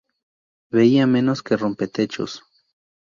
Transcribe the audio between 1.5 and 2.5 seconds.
Rompetechos